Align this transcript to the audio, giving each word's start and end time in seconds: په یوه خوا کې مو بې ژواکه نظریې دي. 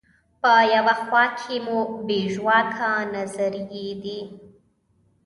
په 0.41 0.53
یوه 0.75 0.93
خوا 1.03 1.23
کې 1.39 1.55
مو 1.65 1.79
بې 2.05 2.19
ژواکه 2.33 2.91
نظریې 3.15 3.87
دي. 4.03 4.21